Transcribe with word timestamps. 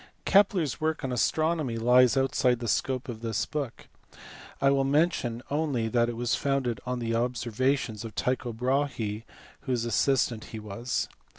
Kepler 0.25 0.63
s 0.63 0.81
work 0.81 1.03
on 1.03 1.11
astronomy 1.11 1.77
lies 1.77 2.17
outside 2.17 2.57
the 2.57 2.67
scope 2.67 3.07
of 3.07 3.21
this 3.21 3.45
book. 3.45 3.87
I 4.59 4.71
will 4.71 4.83
mention 4.83 5.43
only 5.51 5.89
that 5.89 6.09
it 6.09 6.17
was 6.17 6.33
founded 6.33 6.79
on 6.87 6.97
the 6.97 7.13
ob 7.13 7.35
servations 7.35 8.03
of 8.03 8.15
Tycho 8.15 8.51
Brahe 8.51 9.25
f 9.29 9.35
whose 9.67 9.85
assistant 9.85 10.45
he 10.45 10.59
was. 10.59 11.07